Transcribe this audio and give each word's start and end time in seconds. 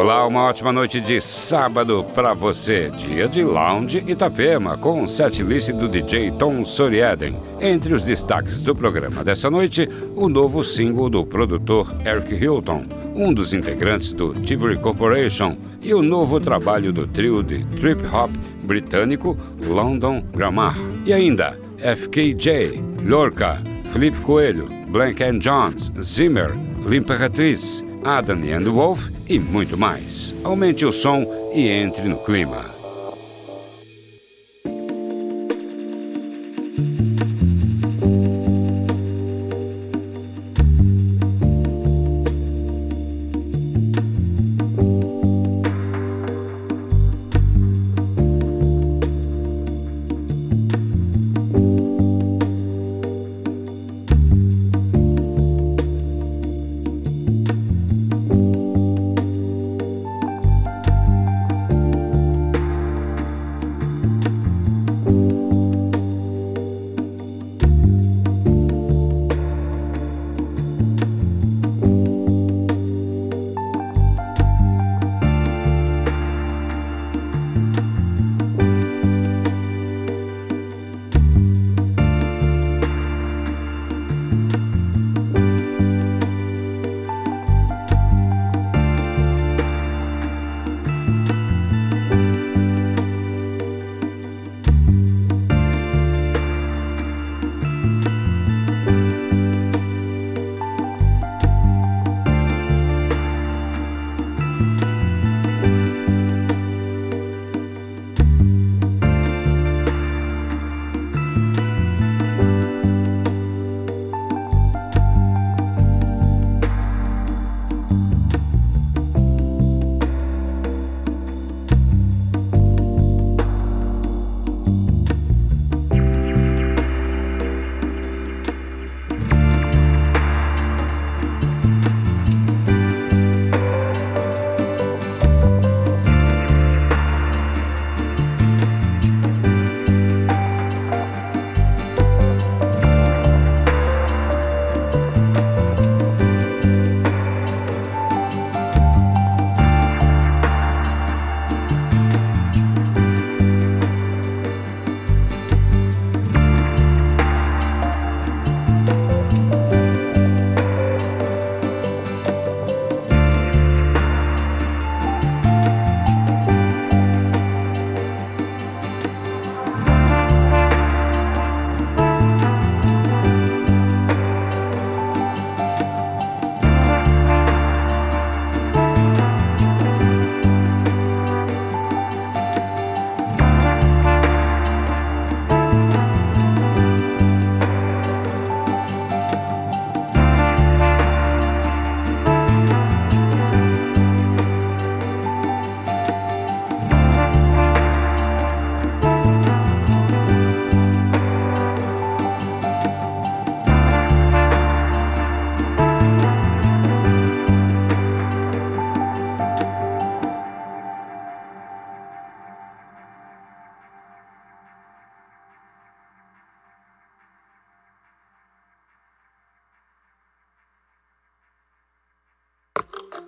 Olá, 0.00 0.26
uma 0.26 0.44
ótima 0.44 0.72
noite 0.72 0.98
de 0.98 1.20
sábado 1.20 2.02
para 2.14 2.32
você. 2.32 2.88
Dia 2.88 3.28
de 3.28 3.44
Lounge 3.44 4.02
Itapema, 4.06 4.78
com 4.78 5.02
o 5.02 5.06
setlist 5.06 5.72
do 5.72 5.90
DJ 5.90 6.30
Tom 6.30 6.64
Soriaden. 6.64 7.38
Entre 7.60 7.92
os 7.92 8.04
destaques 8.04 8.62
do 8.62 8.74
programa 8.74 9.22
dessa 9.22 9.50
noite, 9.50 9.86
o 10.16 10.26
novo 10.26 10.64
single 10.64 11.10
do 11.10 11.26
produtor 11.26 11.94
Eric 12.02 12.34
Hilton, 12.34 12.86
um 13.14 13.34
dos 13.34 13.52
integrantes 13.52 14.14
do 14.14 14.32
Tivoli 14.32 14.78
Corporation, 14.78 15.54
e 15.82 15.92
o 15.92 16.00
novo 16.00 16.40
trabalho 16.40 16.94
do 16.94 17.06
trio 17.06 17.42
de 17.42 17.62
trip 17.78 18.02
hop 18.06 18.30
britânico 18.62 19.36
London 19.68 20.24
Grammar. 20.32 20.78
E 21.04 21.12
ainda 21.12 21.54
FKJ, 21.76 22.82
Lorca, 23.04 23.60
Felipe 23.92 24.16
Coelho, 24.20 24.66
Blank 24.88 25.22
and 25.22 25.40
Jones, 25.40 25.92
Zimmer, 26.02 26.54
L'Imperatriz, 26.86 27.84
Adam 28.04 28.40
and 28.44 28.70
Wolf 28.72 29.10
e 29.28 29.38
muito 29.38 29.76
mais. 29.76 30.34
Aumente 30.42 30.86
o 30.86 30.92
som 30.92 31.26
e 31.52 31.68
entre 31.68 32.08
no 32.08 32.16
clima. 32.18 32.79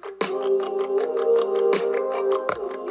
Thank 0.01 0.23
you. 2.73 2.82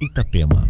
Itapema. 0.00 0.68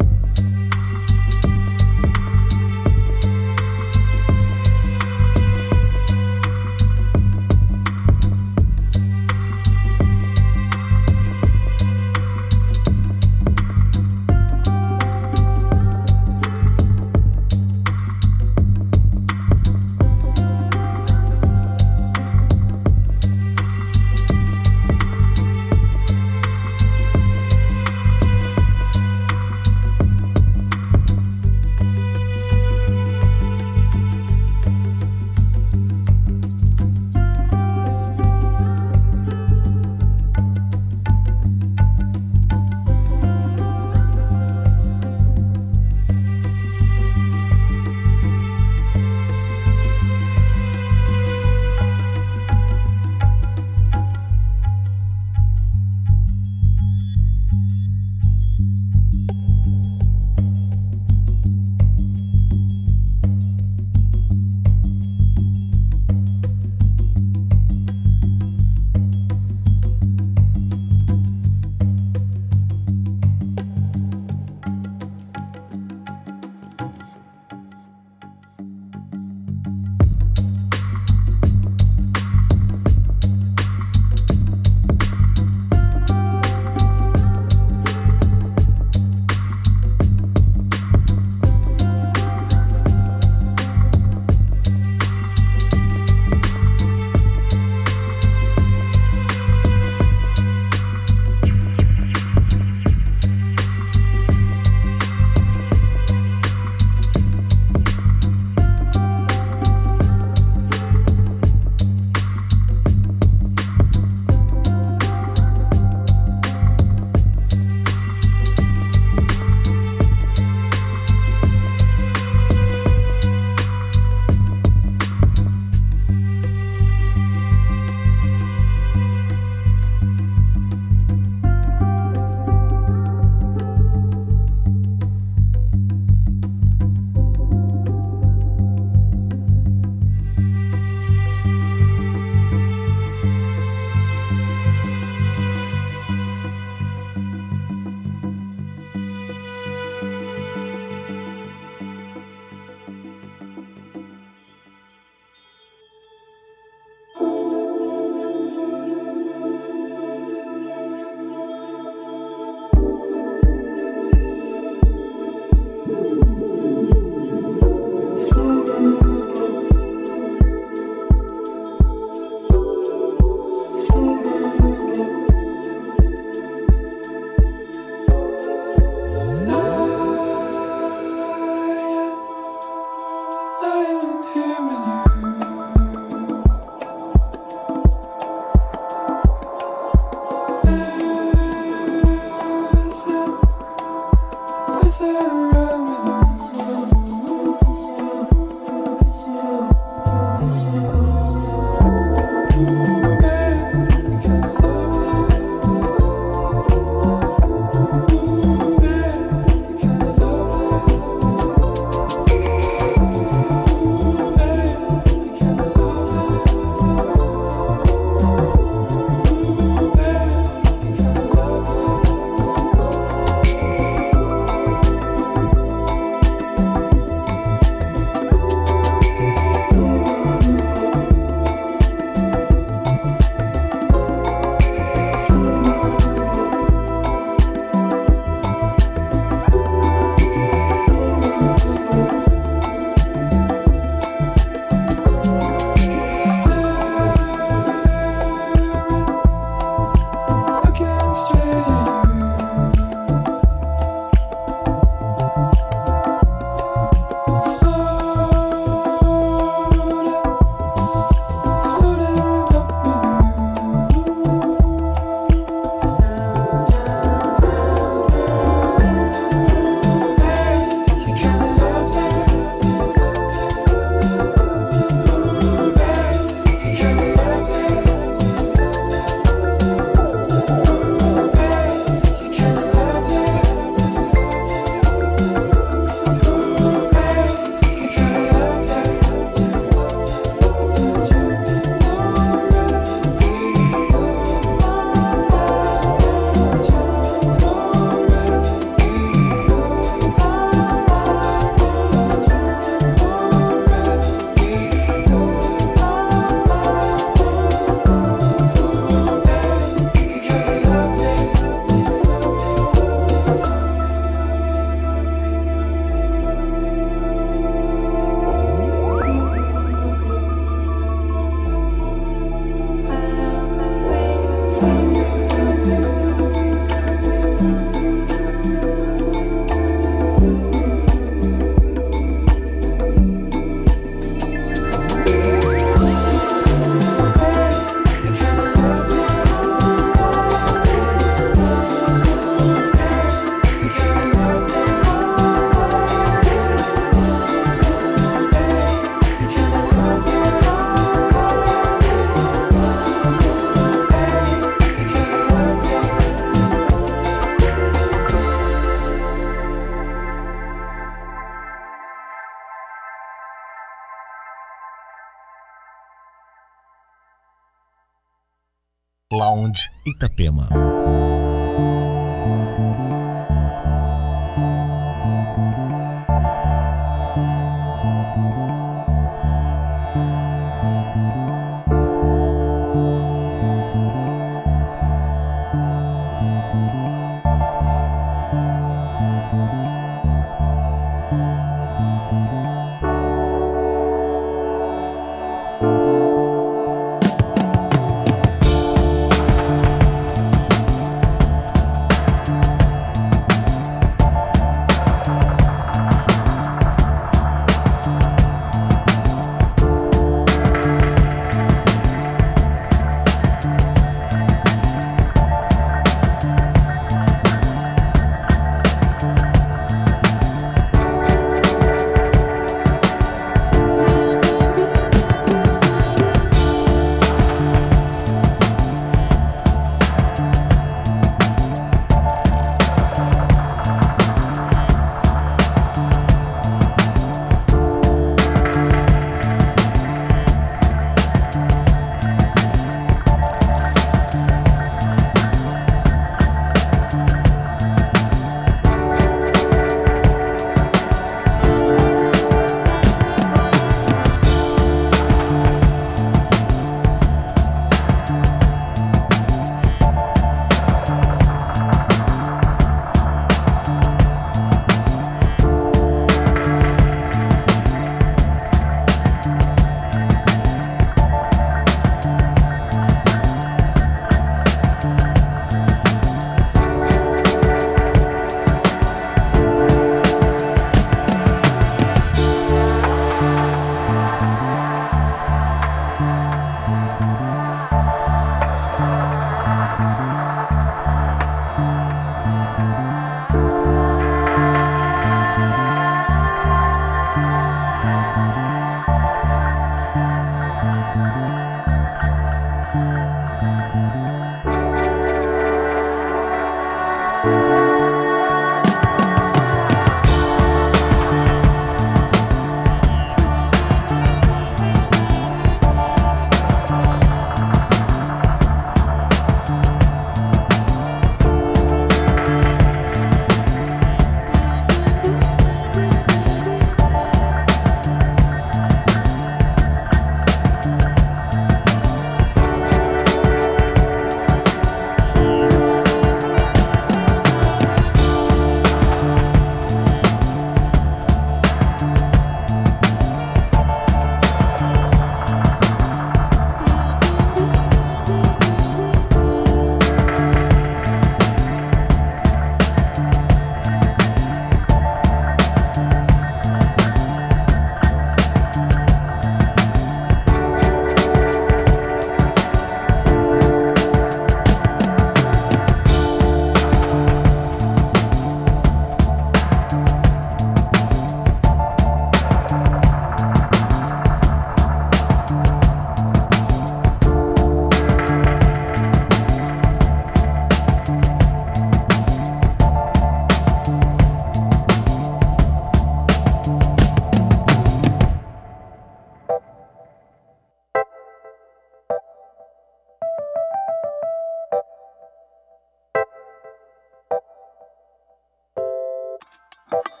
you 599.73 600.00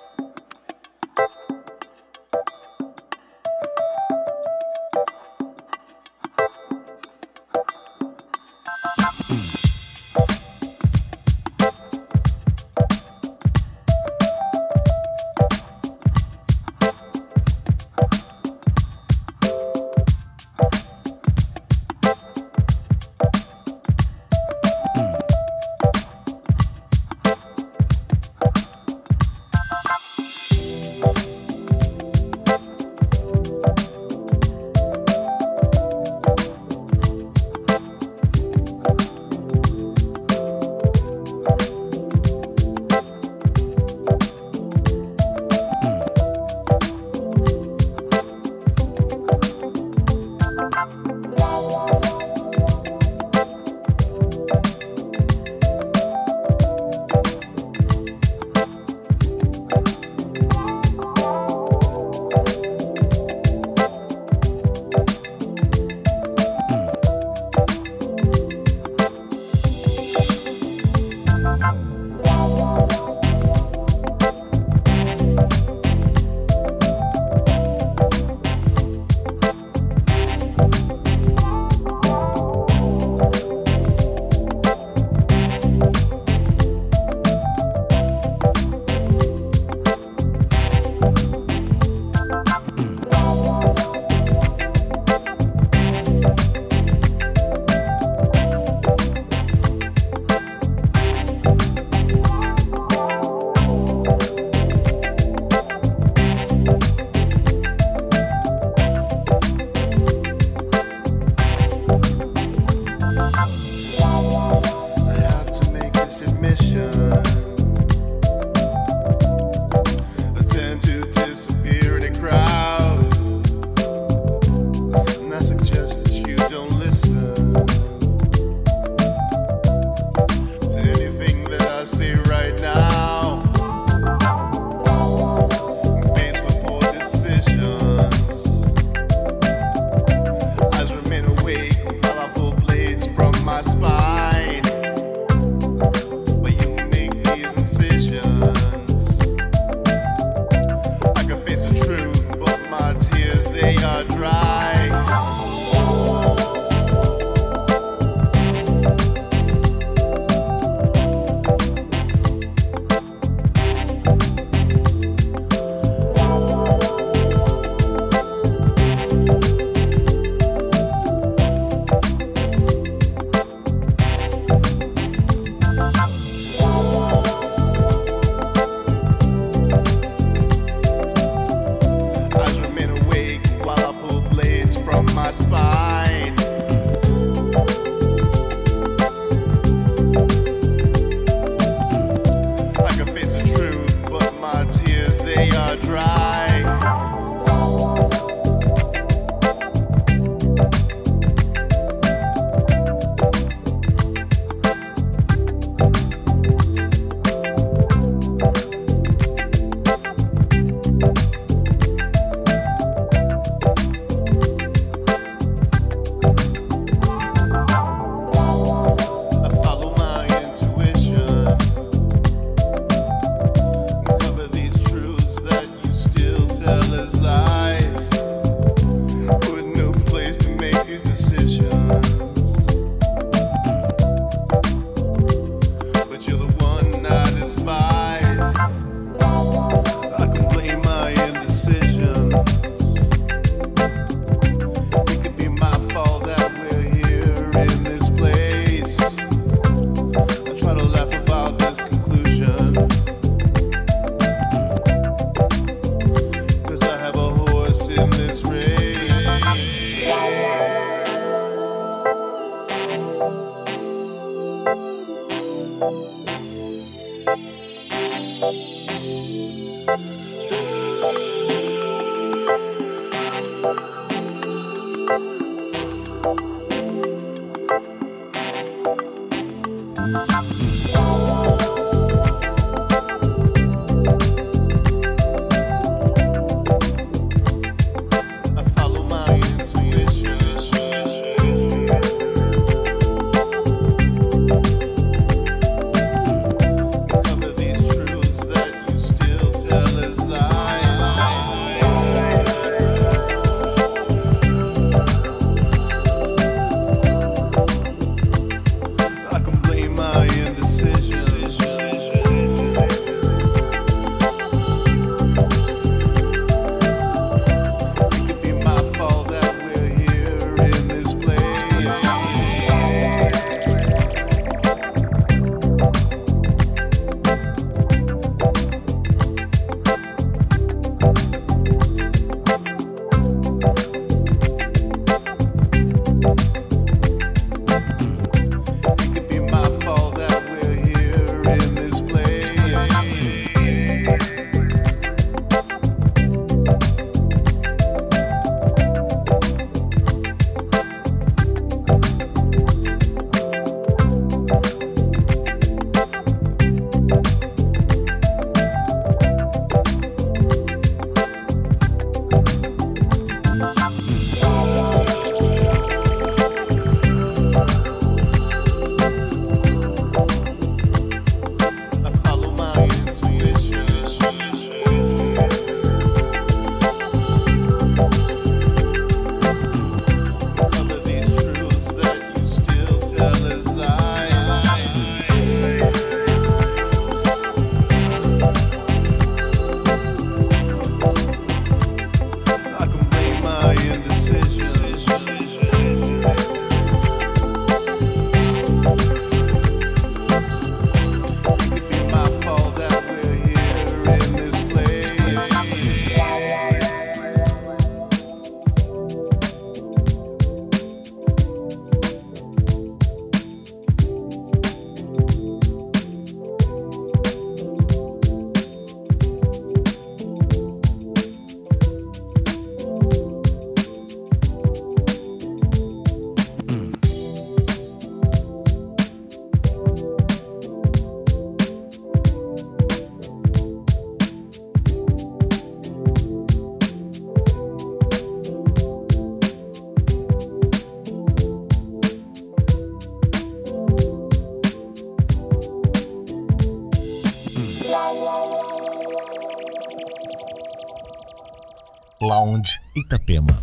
Itapema. 453.01 453.53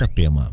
Itapema. 0.00 0.50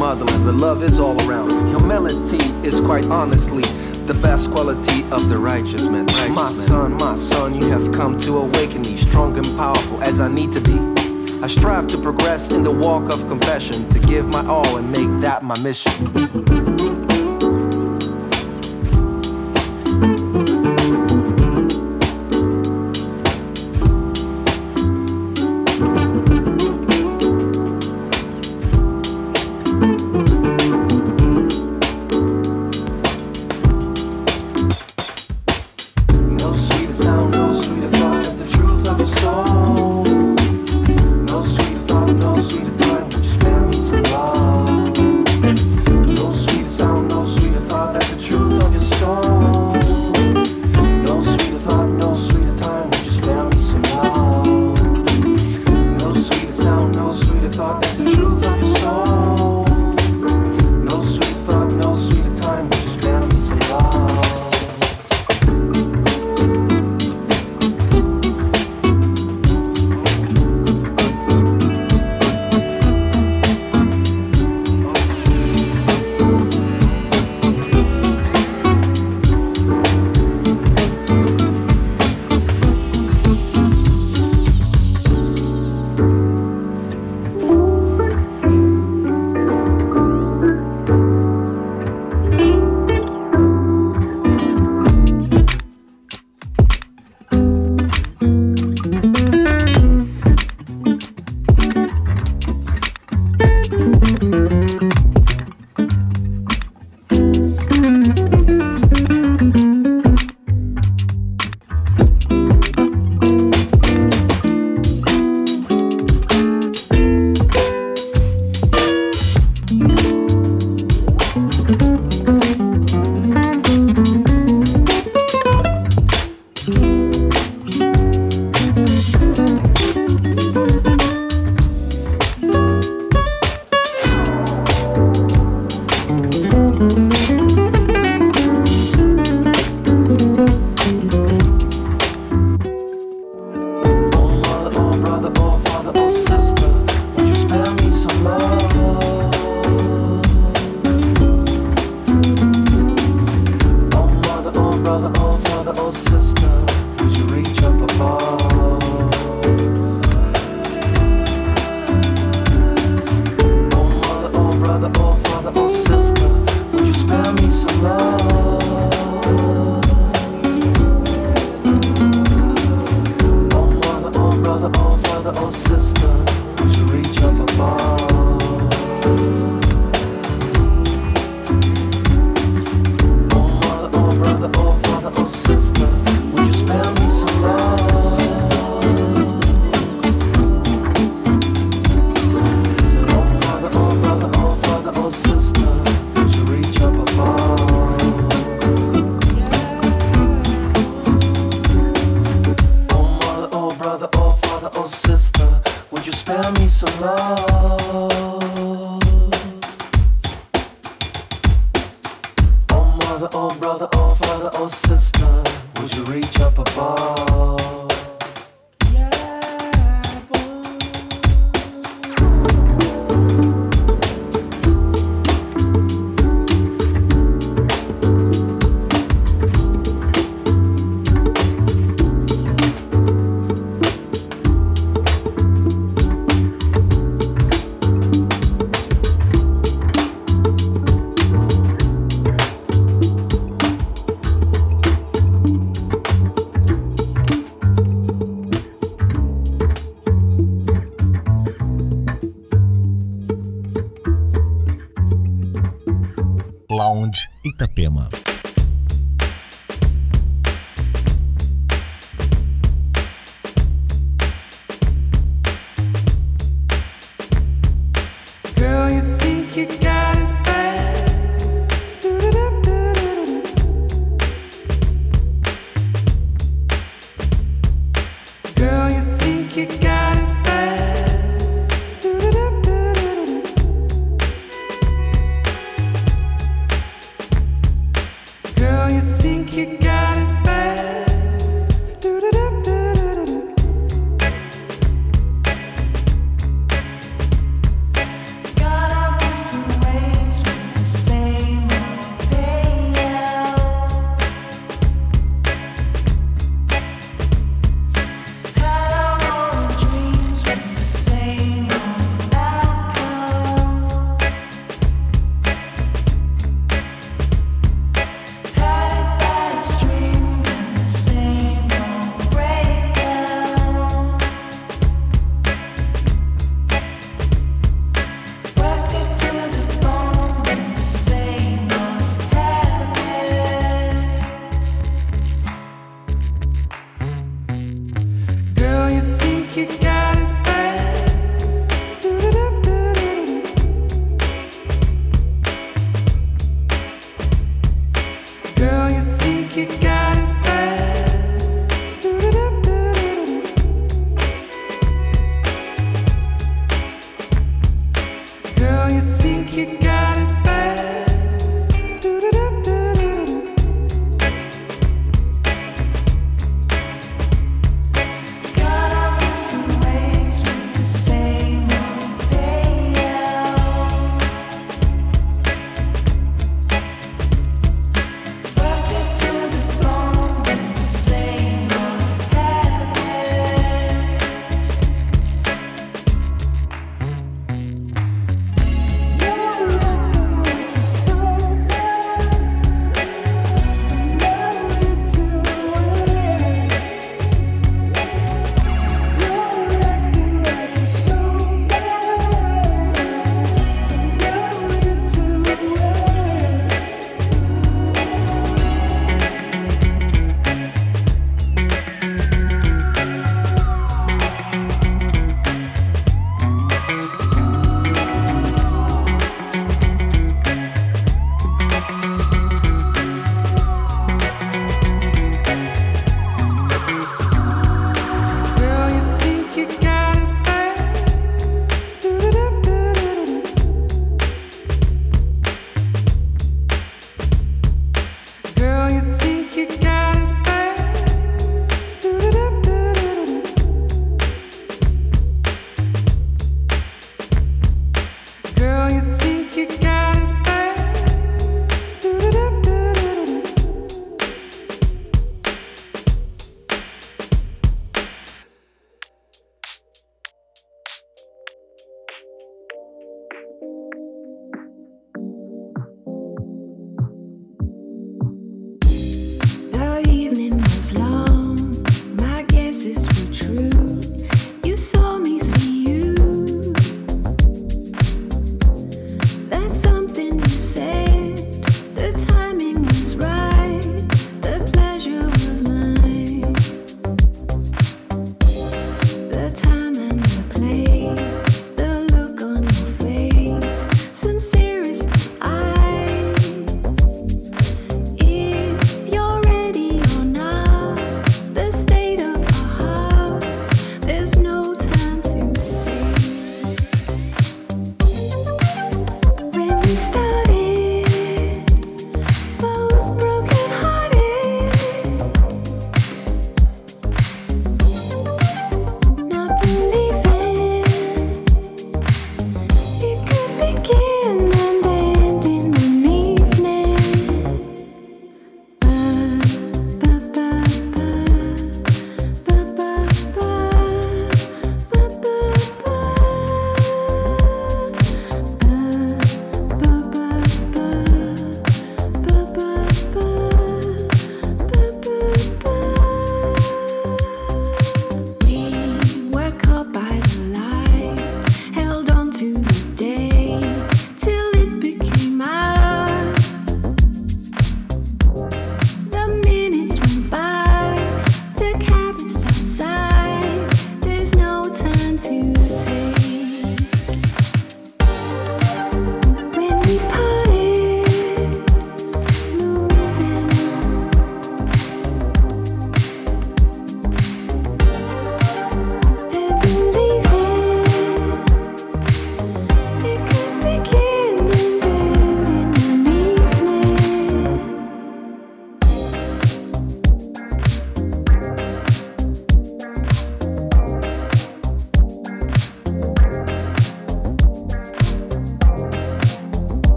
motherland. 0.00 0.46
The 0.46 0.52
love 0.52 0.82
is 0.82 0.98
all 0.98 1.20
around. 1.28 1.50
Humility 1.68 2.42
is 2.66 2.80
quite 2.80 3.04
honestly 3.06 3.62
the 4.06 4.14
best 4.14 4.50
quality 4.50 5.02
of 5.10 5.28
the 5.28 5.36
righteous 5.36 5.86
man. 5.86 6.06
Righteous 6.06 6.30
my 6.30 6.50
son, 6.50 6.94
my 6.94 7.16
son, 7.16 7.54
you 7.54 7.68
have 7.68 7.92
come 7.92 8.18
to 8.20 8.38
awaken 8.38 8.80
me, 8.80 8.96
strong 8.96 9.36
and 9.36 9.46
powerful 9.58 10.02
as 10.02 10.18
I 10.18 10.28
need 10.28 10.52
to 10.52 10.60
be. 10.60 10.78
I 11.42 11.48
strive 11.48 11.86
to 11.88 11.98
progress 11.98 12.50
in 12.50 12.62
the 12.62 12.70
walk 12.70 13.12
of 13.12 13.20
confession, 13.28 13.86
to 13.90 13.98
give 13.98 14.26
my 14.28 14.44
all 14.46 14.78
and 14.78 14.90
make 14.90 15.20
that 15.20 15.42
my 15.42 15.58
mission. 15.60 17.09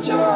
job. 0.00 0.27